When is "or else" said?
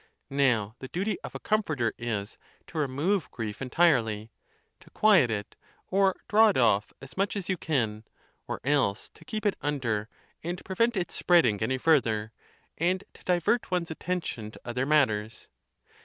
8.47-9.09